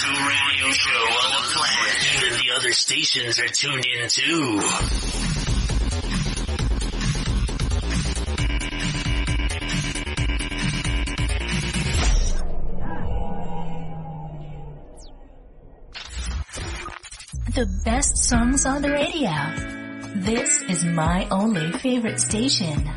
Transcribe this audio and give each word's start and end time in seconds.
to 0.00 0.06
radio 0.06 0.70
show 0.70 1.06
the 1.34 1.42
planet. 1.54 1.96
Even 2.14 2.38
the 2.38 2.54
other 2.56 2.72
stations 2.72 3.40
are 3.40 3.48
tuned 3.48 3.84
in 3.84 4.08
too. 4.08 4.60
The 17.54 17.66
best 17.84 18.18
songs 18.18 18.66
on 18.66 18.82
the 18.82 18.92
radio. 18.92 19.32
This 20.14 20.62
is 20.62 20.84
my 20.84 21.26
only 21.30 21.72
favorite 21.72 22.20
station. 22.20 22.88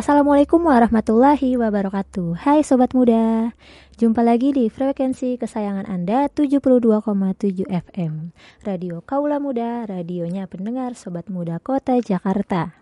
Assalamualaikum 0.00 0.64
warahmatullahi 0.64 1.60
wabarakatuh. 1.60 2.40
Hai 2.40 2.64
Sobat 2.64 2.96
Muda 2.96 3.52
Jumpa 4.00 4.24
lagi 4.24 4.48
di 4.48 4.72
frekuensi 4.72 5.36
kesayangan 5.36 5.84
Anda 5.84 6.24
72,7 6.32 7.68
FM 7.68 8.32
Radio 8.64 9.04
Kaula 9.04 9.36
Muda, 9.36 9.84
radionya 9.84 10.48
pendengar 10.48 10.96
Sobat 10.96 11.28
Muda 11.28 11.60
Kota 11.60 12.00
Jakarta. 12.00 12.80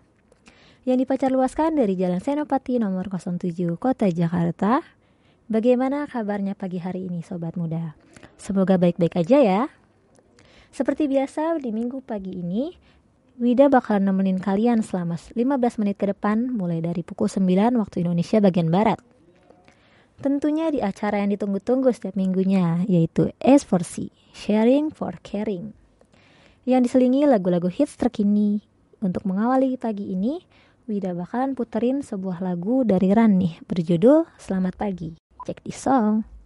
Yang 0.87 1.03
dipacar 1.03 1.35
luaskan 1.35 1.75
dari 1.75 1.99
Jalan 1.99 2.23
Senopati 2.23 2.79
nomor 2.79 3.11
07 3.11 3.51
Kota 3.75 4.07
Jakarta. 4.07 4.79
Bagaimana 5.51 6.07
kabarnya 6.07 6.55
pagi 6.55 6.79
hari 6.79 7.11
ini 7.11 7.19
Sobat 7.19 7.59
Muda? 7.59 7.99
Semoga 8.39 8.79
baik-baik 8.79 9.19
aja 9.19 9.43
ya. 9.43 9.61
Seperti 10.71 11.11
biasa 11.11 11.59
di 11.59 11.75
minggu 11.75 11.99
pagi 11.99 12.39
ini 12.39 12.71
Wida 13.39 13.71
bakal 13.71 14.03
nemenin 14.03 14.35
kalian 14.35 14.83
selama 14.83 15.15
15 15.15 15.79
menit 15.79 15.95
ke 15.95 16.11
depan 16.11 16.51
mulai 16.51 16.83
dari 16.83 17.07
pukul 17.07 17.31
9 17.31 17.71
waktu 17.79 18.03
Indonesia 18.03 18.43
bagian 18.43 18.67
Barat. 18.67 18.99
Tentunya 20.19 20.67
di 20.67 20.83
acara 20.83 21.23
yang 21.23 21.31
ditunggu-tunggu 21.31 21.87
setiap 21.95 22.19
minggunya 22.19 22.83
yaitu 22.83 23.31
S4C, 23.39 24.11
Sharing 24.35 24.91
for 24.91 25.23
Caring. 25.23 25.71
Yang 26.67 26.91
diselingi 26.91 27.23
lagu-lagu 27.23 27.71
hits 27.71 27.95
terkini. 27.95 28.59
Untuk 28.99 29.23
mengawali 29.23 29.79
pagi 29.79 30.11
ini, 30.11 30.43
Wida 30.91 31.15
bakalan 31.15 31.55
puterin 31.55 32.03
sebuah 32.03 32.43
lagu 32.43 32.83
dari 32.83 33.15
Ran 33.15 33.39
nih 33.39 33.63
berjudul 33.63 34.27
Selamat 34.35 34.75
Pagi. 34.75 35.15
Check 35.47 35.63
this 35.63 35.79
song. 35.79 36.38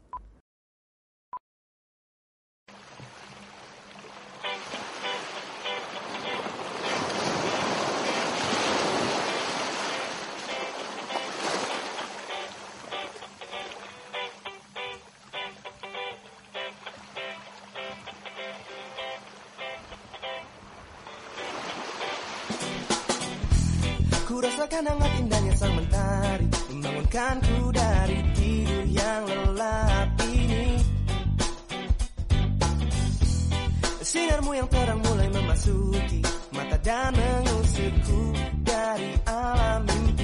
Rasakan 24.53 24.85
hangat 24.85 25.13
indahnya 25.17 25.53
sang 25.57 25.73
mentari 25.73 26.45
Membangunkanku 26.69 27.57
dari 27.73 28.17
tidur 28.37 28.85
yang 28.85 29.21
lelap 29.25 30.07
ini. 30.29 30.65
Sinarmu 34.05 34.51
yang 34.53 34.69
terang 34.69 35.01
mulai 35.01 35.27
memasuki 35.33 36.21
Mata 36.53 36.77
dan 36.85 37.09
mengusirku 37.17 38.21
dari 38.61 39.09
alam 39.25 39.81
mimpi 39.89 40.22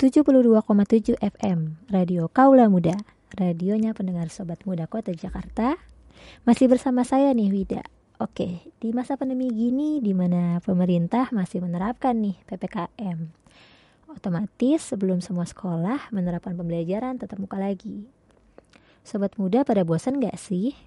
72,7 0.00 1.20
FM 1.20 1.76
Radio 1.92 2.32
Kaula 2.32 2.72
Muda 2.72 2.96
Radionya 3.36 3.92
pendengar 3.92 4.32
Sobat 4.32 4.64
Muda 4.64 4.88
Kota 4.88 5.12
Jakarta. 5.12 5.76
Masih 6.48 6.72
bersama 6.72 7.04
saya 7.04 7.36
nih 7.36 7.52
Wida. 7.52 7.84
Oke, 8.16 8.64
di 8.80 8.96
masa 8.96 9.20
pandemi 9.20 9.52
gini 9.52 10.00
di 10.00 10.16
mana 10.16 10.56
pemerintah 10.64 11.28
masih 11.36 11.60
menerapkan 11.60 12.16
nih 12.16 12.32
PPKM 12.48 13.28
Otomatis 14.08 14.88
sebelum 14.88 15.20
semua 15.20 15.44
sekolah 15.44 16.08
menerapkan 16.16 16.56
pembelajaran 16.56 17.20
tetap 17.20 17.36
muka 17.36 17.60
lagi. 17.60 18.08
Sobat 19.04 19.36
muda 19.36 19.68
pada 19.68 19.84
bosan 19.84 20.16
gak 20.16 20.40
sih? 20.40 20.80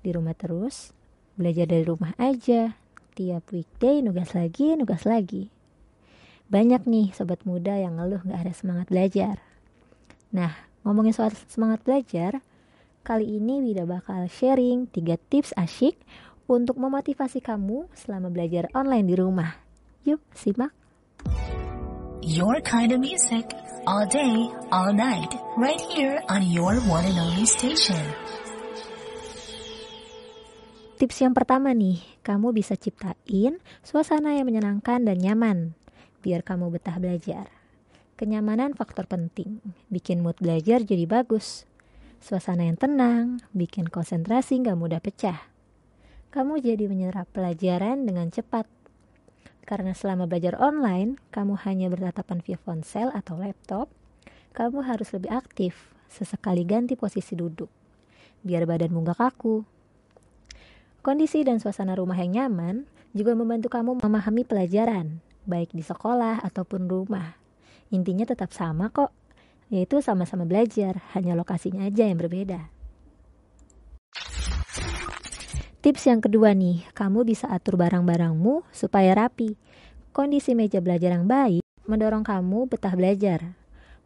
Di 0.00 0.08
rumah 0.16 0.32
terus 0.32 0.96
Belajar 1.36 1.68
dari 1.68 1.84
rumah 1.84 2.16
aja 2.16 2.80
Tiap 3.12 3.44
weekday 3.52 4.00
nugas 4.00 4.32
lagi, 4.32 4.72
nugas 4.72 5.04
lagi 5.04 5.52
banyak 6.44 6.84
nih 6.84 7.16
sobat 7.16 7.40
muda 7.48 7.72
yang 7.80 7.96
ngeluh 7.96 8.20
gak 8.24 8.40
ada 8.44 8.52
semangat 8.52 8.86
belajar. 8.92 9.40
Nah, 10.34 10.52
ngomongin 10.84 11.16
soal 11.16 11.32
semangat 11.48 11.80
belajar, 11.86 12.44
kali 13.00 13.40
ini 13.40 13.64
Wida 13.64 13.88
bakal 13.88 14.28
sharing 14.28 14.90
3 14.92 15.16
tips 15.30 15.56
asyik 15.56 15.96
untuk 16.44 16.76
memotivasi 16.76 17.40
kamu 17.40 17.88
selama 17.96 18.28
belajar 18.28 18.68
online 18.76 19.06
di 19.08 19.14
rumah. 19.16 19.56
Yuk, 20.04 20.20
simak. 20.36 20.72
Your 22.20 22.60
kind 22.64 22.92
of 22.92 23.00
music, 23.00 23.52
all 23.88 24.04
day, 24.08 24.48
all 24.72 24.92
night, 24.92 25.32
right 25.56 25.80
here 25.92 26.20
on 26.28 26.44
your 26.44 26.76
one 26.88 27.04
and 27.04 27.20
only 27.20 27.48
station. 27.48 28.00
Tips 31.00 31.20
yang 31.20 31.36
pertama 31.36 31.72
nih, 31.76 32.00
kamu 32.24 32.52
bisa 32.56 32.76
ciptain 32.80 33.60
suasana 33.84 34.36
yang 34.36 34.48
menyenangkan 34.48 35.04
dan 35.04 35.20
nyaman 35.20 35.76
biar 36.24 36.40
kamu 36.40 36.72
betah 36.72 36.96
belajar. 36.96 37.52
Kenyamanan 38.16 38.72
faktor 38.72 39.04
penting, 39.04 39.60
bikin 39.92 40.24
mood 40.24 40.40
belajar 40.40 40.80
jadi 40.80 41.04
bagus. 41.04 41.68
Suasana 42.24 42.64
yang 42.64 42.80
tenang, 42.80 43.44
bikin 43.52 43.92
konsentrasi 43.92 44.64
nggak 44.64 44.80
mudah 44.80 45.04
pecah. 45.04 45.52
Kamu 46.32 46.56
jadi 46.64 46.88
menyerap 46.88 47.28
pelajaran 47.36 48.08
dengan 48.08 48.32
cepat. 48.32 48.64
Karena 49.68 49.92
selama 49.92 50.24
belajar 50.24 50.56
online, 50.56 51.20
kamu 51.28 51.60
hanya 51.68 51.92
bertatapan 51.92 52.40
via 52.40 52.56
ponsel 52.56 53.12
atau 53.12 53.36
laptop, 53.36 53.92
kamu 54.56 54.86
harus 54.88 55.12
lebih 55.12 55.28
aktif, 55.28 55.92
sesekali 56.08 56.64
ganti 56.64 56.96
posisi 56.96 57.36
duduk, 57.36 57.68
biar 58.40 58.64
badanmu 58.64 59.04
nggak 59.04 59.18
kaku. 59.20 59.66
Kondisi 61.04 61.44
dan 61.44 61.60
suasana 61.60 61.92
rumah 61.98 62.16
yang 62.16 62.32
nyaman 62.32 62.88
juga 63.12 63.36
membantu 63.36 63.68
kamu 63.68 64.00
memahami 64.00 64.46
pelajaran, 64.46 65.20
baik 65.44 65.72
di 65.72 65.84
sekolah 65.84 66.44
ataupun 66.44 66.88
rumah. 66.88 67.36
Intinya 67.92 68.26
tetap 68.26 68.50
sama 68.50 68.90
kok, 68.90 69.12
yaitu 69.72 70.00
sama-sama 70.00 70.44
belajar, 70.44 71.00
hanya 71.16 71.32
lokasinya 71.38 71.86
aja 71.86 72.04
yang 72.04 72.20
berbeda. 72.20 72.74
Tips 75.84 76.08
yang 76.08 76.24
kedua 76.24 76.56
nih, 76.56 76.80
kamu 76.96 77.28
bisa 77.28 77.44
atur 77.52 77.76
barang-barangmu 77.76 78.64
supaya 78.72 79.12
rapi. 79.12 79.60
Kondisi 80.16 80.56
meja 80.56 80.80
belajar 80.80 81.12
yang 81.12 81.28
baik 81.28 81.60
mendorong 81.84 82.24
kamu 82.24 82.72
betah 82.72 82.96
belajar. 82.96 83.52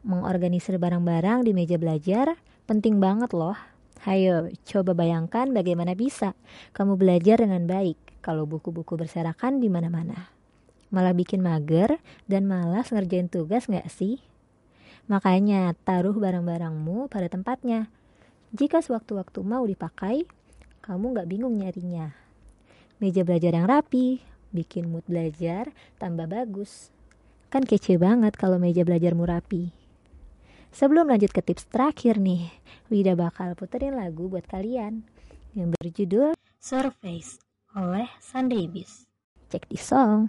Mengorganisir 0.02 0.74
barang-barang 0.78 1.46
di 1.46 1.54
meja 1.54 1.78
belajar 1.78 2.34
penting 2.66 2.98
banget 2.98 3.30
loh. 3.30 3.54
Hayo, 4.02 4.50
coba 4.66 4.94
bayangkan 4.94 5.50
bagaimana 5.50 5.94
bisa 5.94 6.34
kamu 6.74 6.98
belajar 6.98 7.42
dengan 7.42 7.66
baik 7.66 7.98
kalau 8.22 8.46
buku-buku 8.46 8.94
berserakan 8.98 9.62
di 9.62 9.70
mana-mana. 9.70 10.37
Malah 10.88 11.12
bikin 11.12 11.44
mager 11.44 12.00
dan 12.24 12.48
malas 12.48 12.88
ngerjain 12.88 13.28
tugas 13.28 13.68
nggak 13.68 13.88
sih? 13.92 14.20
Makanya 15.08 15.72
taruh 15.84 16.16
barang-barangmu 16.16 17.08
pada 17.08 17.28
tempatnya. 17.28 17.88
Jika 18.52 18.80
sewaktu-waktu 18.80 19.40
mau 19.44 19.64
dipakai, 19.64 20.24
kamu 20.84 21.16
nggak 21.16 21.28
bingung 21.28 21.60
nyarinya. 21.60 22.16
Meja 23.00 23.24
belajar 23.24 23.52
yang 23.52 23.68
rapi, 23.68 24.24
bikin 24.52 24.88
mood 24.88 25.04
belajar 25.04 25.68
tambah 26.00 26.24
bagus. 26.24 26.88
Kan 27.48 27.64
kece 27.64 28.00
banget 28.00 28.36
kalau 28.36 28.56
meja 28.60 28.84
belajarmu 28.84 29.24
rapi. 29.24 29.72
Sebelum 30.72 31.08
lanjut 31.08 31.32
ke 31.32 31.40
tips 31.40 31.68
terakhir 31.72 32.20
nih, 32.20 32.52
Wida 32.92 33.16
bakal 33.16 33.56
puterin 33.56 33.96
lagu 33.96 34.28
buat 34.28 34.44
kalian 34.44 35.04
yang 35.56 35.72
berjudul 35.72 36.36
Surface 36.60 37.40
oleh 37.72 38.08
Sunday 38.20 38.68
Beast. 38.68 39.08
Cek 39.48 39.64
di 39.68 39.80
song. 39.80 40.28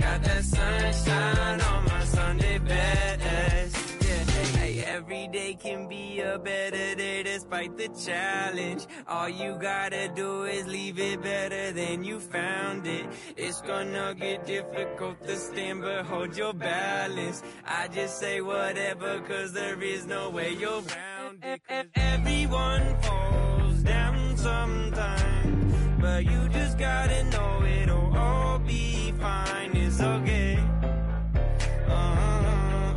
Got 0.00 0.22
that 0.22 0.44
sunshine 0.44 1.60
on 1.60 1.84
my 1.84 2.04
Sunday 2.04 2.58
best. 2.58 3.76
Yeah. 4.02 4.24
Hey, 4.58 4.82
every 4.86 5.28
day 5.28 5.54
can 5.54 5.88
be 5.88 6.20
a 6.20 6.38
better 6.38 6.94
day 6.94 7.22
despite 7.22 7.76
the 7.76 7.88
challenge. 7.88 8.86
All 9.06 9.28
you 9.28 9.58
gotta 9.60 10.08
do 10.08 10.44
is 10.44 10.66
leave 10.66 10.98
it 10.98 11.20
better 11.22 11.72
than 11.72 12.02
you 12.02 12.18
found 12.18 12.86
it. 12.86 13.04
It's 13.36 13.60
gonna 13.60 14.14
get 14.18 14.46
difficult 14.46 15.22
to 15.26 15.36
stand, 15.36 15.82
but 15.82 16.06
hold 16.06 16.34
your 16.34 16.54
balance. 16.54 17.42
I 17.66 17.88
just 17.88 18.18
say 18.18 18.40
whatever, 18.40 19.20
cause 19.28 19.52
there 19.52 19.82
is 19.82 20.06
no 20.06 20.30
way 20.30 20.54
you're 20.54 20.82
round 20.96 21.44
it. 21.44 21.60
Everyone 21.94 22.96
falls 23.02 23.78
down 23.82 24.36
sometime, 24.38 25.98
but 26.00 26.24
you 26.24 26.48
just 26.48 26.78
gotta 26.78 27.22
know 27.24 27.49
It's 30.00 30.08
okay. 30.08 30.58
Uh-uh. 31.86 32.94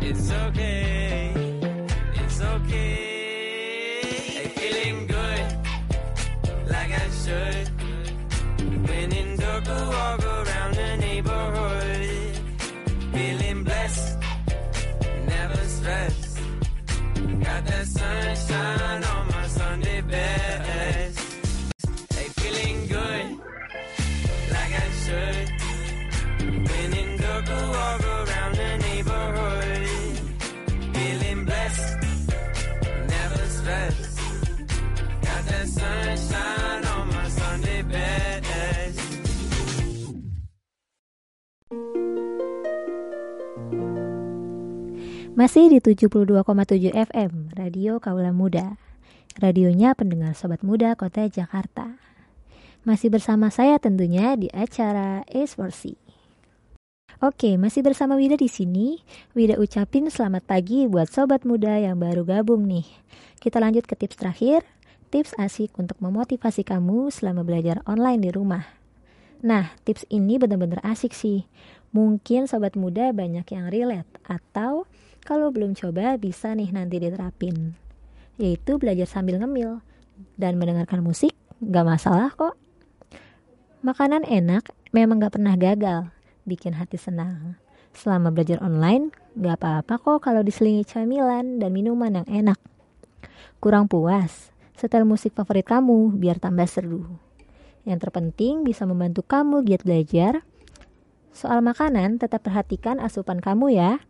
It's 0.00 0.30
okay. 0.30 1.32
It's 2.14 2.40
okay. 2.40 4.00
Hey, 4.32 4.48
feeling 4.56 5.06
good, 5.06 5.44
like 6.70 6.90
I 6.90 7.06
should. 7.22 7.68
When 8.88 9.12
in 9.12 9.36
dark, 9.36 9.66
walk 9.68 10.24
around 10.24 10.74
the 10.74 10.96
neighborhood. 10.96 12.38
Feeling 13.12 13.64
blessed, 13.64 14.18
never 15.26 15.64
stressed. 15.66 16.38
Got 17.44 17.66
that 17.66 17.86
sunshine 17.86 18.69
Masih 45.38 45.70
di 45.70 45.78
72,7 45.78 46.42
FM, 46.90 47.54
Radio 47.54 48.02
Kaula 48.02 48.34
Muda. 48.34 48.74
Radionya 49.38 49.94
pendengar 49.94 50.34
Sobat 50.34 50.66
Muda 50.66 50.98
Kota 50.98 51.22
Jakarta. 51.30 52.02
Masih 52.82 53.14
bersama 53.14 53.46
saya 53.54 53.78
tentunya 53.78 54.34
di 54.34 54.50
acara 54.50 55.22
Ace 55.30 55.54
Versi. 55.54 55.94
Oke, 57.22 57.54
masih 57.54 57.86
bersama 57.86 58.18
Wida 58.18 58.34
di 58.34 58.50
sini. 58.50 59.06
Wida 59.38 59.54
ucapin 59.62 60.10
selamat 60.10 60.50
pagi 60.50 60.90
buat 60.90 61.06
sobat 61.06 61.46
muda 61.46 61.78
yang 61.78 62.02
baru 62.02 62.26
gabung 62.26 62.66
nih. 62.66 62.90
Kita 63.38 63.62
lanjut 63.62 63.86
ke 63.86 63.94
tips 63.94 64.18
terakhir, 64.18 64.66
tips 65.14 65.38
asik 65.38 65.78
untuk 65.78 65.94
memotivasi 66.02 66.66
kamu 66.66 67.14
selama 67.14 67.46
belajar 67.46 67.86
online 67.86 68.26
di 68.26 68.30
rumah. 68.34 68.66
Nah, 69.46 69.72
tips 69.86 70.10
ini 70.10 70.42
benar-benar 70.42 70.82
asik 70.82 71.14
sih. 71.14 71.46
Mungkin 71.94 72.50
sobat 72.50 72.74
muda 72.74 73.14
banyak 73.14 73.46
yang 73.46 73.70
relate 73.72 74.10
atau 74.26 74.90
kalau 75.22 75.52
belum 75.52 75.76
coba 75.76 76.16
bisa 76.16 76.52
nih 76.56 76.72
nanti 76.72 76.98
diterapin. 77.00 77.76
Yaitu 78.40 78.80
belajar 78.80 79.04
sambil 79.04 79.36
ngemil 79.38 79.84
dan 80.40 80.56
mendengarkan 80.56 81.04
musik 81.04 81.36
gak 81.60 81.86
masalah 81.86 82.32
kok. 82.32 82.56
Makanan 83.84 84.24
enak 84.24 84.68
memang 84.92 85.20
gak 85.20 85.36
pernah 85.36 85.56
gagal 85.56 86.08
bikin 86.48 86.76
hati 86.76 86.96
senang. 86.96 87.56
Selama 87.90 88.30
belajar 88.30 88.62
online, 88.62 89.10
gak 89.36 89.60
apa-apa 89.60 89.94
kok 90.00 90.18
kalau 90.24 90.40
diselingi 90.40 90.86
camilan 90.86 91.58
dan 91.58 91.70
minuman 91.74 92.22
yang 92.22 92.28
enak. 92.28 92.58
Kurang 93.60 93.90
puas, 93.90 94.50
setel 94.78 95.04
musik 95.04 95.36
favorit 95.36 95.68
kamu 95.68 96.16
biar 96.16 96.40
tambah 96.40 96.64
seru. 96.64 97.04
Yang 97.84 98.08
terpenting 98.08 98.64
bisa 98.64 98.84
membantu 98.88 99.24
kamu 99.24 99.64
giat 99.68 99.82
belajar. 99.84 100.44
Soal 101.30 101.60
makanan, 101.60 102.20
tetap 102.20 102.44
perhatikan 102.44 103.00
asupan 103.00 103.40
kamu 103.40 103.76
ya. 103.76 104.00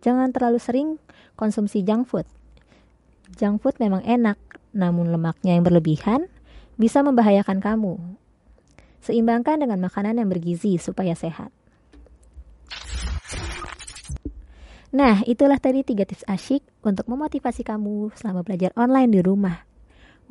Jangan 0.00 0.30
terlalu 0.30 0.58
sering 0.62 0.88
konsumsi 1.34 1.82
junk 1.82 2.06
food. 2.10 2.26
Junk 3.34 3.62
food 3.62 3.76
memang 3.82 4.02
enak, 4.06 4.38
namun 4.72 5.10
lemaknya 5.10 5.58
yang 5.58 5.64
berlebihan 5.66 6.30
bisa 6.78 7.02
membahayakan 7.02 7.58
kamu. 7.58 7.98
Seimbangkan 9.02 9.62
dengan 9.62 9.82
makanan 9.82 10.18
yang 10.18 10.30
bergizi 10.30 10.78
supaya 10.78 11.14
sehat. 11.14 11.50
Nah, 14.88 15.20
itulah 15.28 15.60
tadi 15.60 15.84
tiga 15.84 16.08
tips 16.08 16.24
asyik 16.24 16.64
untuk 16.80 17.04
memotivasi 17.12 17.60
kamu 17.60 18.08
selama 18.16 18.40
belajar 18.40 18.72
online 18.72 19.12
di 19.12 19.20
rumah. 19.20 19.68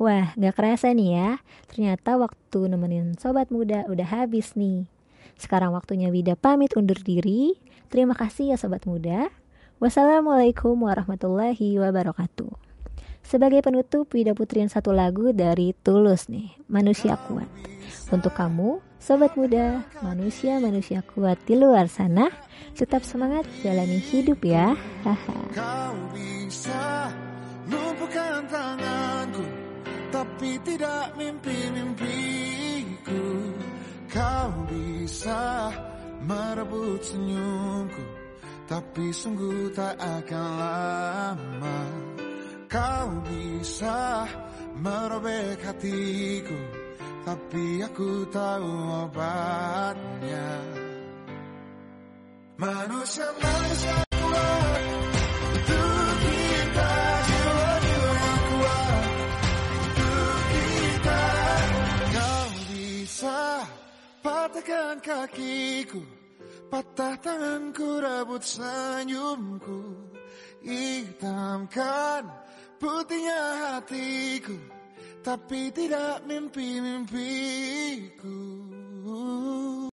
Wah, 0.02 0.34
gak 0.34 0.54
kerasa 0.58 0.90
nih 0.90 1.14
ya, 1.14 1.30
ternyata 1.70 2.18
waktu 2.18 2.66
nemenin 2.66 3.14
sobat 3.18 3.54
muda 3.54 3.86
udah 3.86 4.06
habis 4.06 4.58
nih. 4.58 4.90
Sekarang 5.38 5.70
waktunya 5.74 6.10
Wida 6.10 6.34
pamit 6.34 6.74
undur 6.74 6.98
diri. 6.98 7.54
Terima 7.86 8.18
kasih 8.18 8.54
ya 8.54 8.56
sobat 8.58 8.82
muda. 8.82 9.30
Wassalamualaikum 9.78 10.74
warahmatullahi 10.74 11.78
wabarakatuh. 11.78 12.50
Sebagai 13.22 13.62
penutup, 13.62 14.10
Wida 14.10 14.34
putriin 14.34 14.66
satu 14.66 14.90
lagu 14.90 15.30
dari 15.30 15.70
Tulus 15.70 16.26
nih, 16.26 16.50
Manusia 16.66 17.14
Kuat. 17.14 17.46
Untuk 18.10 18.34
kamu, 18.34 18.82
sobat 18.98 19.38
muda, 19.38 19.86
manusia-manusia 20.02 21.06
kuat 21.06 21.38
di 21.46 21.54
luar 21.54 21.86
sana, 21.86 22.26
tetap 22.74 23.06
semangat 23.06 23.46
jalani 23.62 24.02
hidup 24.02 24.42
ya. 24.42 24.74
Haha. 25.06 25.38
Kau 25.54 25.94
bisa 26.10 27.14
lumpuhkan 27.70 28.50
tanganku 28.50 29.46
Tapi 30.10 30.58
tidak 30.66 31.14
mimpi-mimpiku 31.14 33.22
Kau 34.10 34.50
bisa 34.66 35.70
merebut 36.26 36.98
senyumku 37.04 38.17
Tapi 38.68 39.08
sungguh 39.16 39.72
tak 39.72 39.96
akan 39.96 40.48
lama 40.60 41.80
Kau 42.68 43.08
bisa 43.24 44.28
merobek 44.76 45.56
hatiku. 45.64 46.60
Tapi 47.24 47.80
aku 47.80 48.28
tahu 48.28 48.72
obatnya. 49.08 50.52
Manusia-manusia 52.60 53.96
kuat. 54.20 54.84
Untuk 55.48 56.12
kita 56.20 56.92
Jiwa-jiwa 57.24 58.80
kita 60.52 61.24
Kau 62.12 62.48
bisa 62.68 63.40
patahkan 64.20 64.96
kakiku 65.00 66.27
Patah 66.68 67.16
tanganku 67.16 67.96
rebut 67.96 68.44
senyumku. 68.44 70.04
Hitamkan 70.60 72.28
putihnya 72.76 73.80
hatiku. 73.80 74.52
Tapi 75.24 75.72
tidak 75.72 76.28
mimpi-mimpiku 76.28 78.68